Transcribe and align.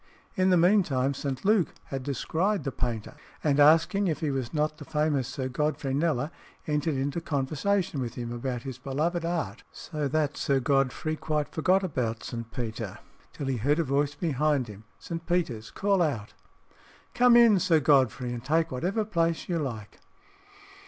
In 0.35 0.49
the 0.49 0.57
meantime 0.57 1.13
St. 1.13 1.45
Luke 1.45 1.75
had 1.83 2.01
descried 2.01 2.63
the 2.63 2.71
painter, 2.71 3.13
and 3.43 3.59
asking 3.59 4.07
if 4.07 4.19
he 4.19 4.31
was 4.31 4.51
not 4.51 4.79
the 4.79 4.83
famous 4.83 5.27
Sir 5.27 5.47
Godfrey 5.47 5.93
Kneller, 5.93 6.31
entered 6.65 6.95
into 6.95 7.21
conversation 7.21 8.01
with 8.01 8.15
him 8.15 8.31
about 8.31 8.63
his 8.63 8.79
beloved 8.79 9.23
art, 9.23 9.61
so 9.71 10.07
that 10.07 10.37
Sir 10.37 10.59
Godfrey 10.59 11.15
quite 11.15 11.49
forgot 11.49 11.83
about 11.83 12.23
St. 12.23 12.51
Peter 12.51 12.97
till 13.31 13.45
he 13.45 13.57
heard 13.57 13.77
a 13.77 13.83
voice 13.83 14.15
behind 14.15 14.67
him 14.67 14.85
St. 14.97 15.23
Peter's 15.27 15.69
call 15.69 16.01
out, 16.01 16.33
"Come 17.13 17.35
in, 17.35 17.59
Sir 17.59 17.79
Godfrey, 17.79 18.33
and 18.33 18.43
take 18.43 18.71
whatever 18.71 19.05
place 19.05 19.47
you 19.47 19.59
like." 19.59 19.99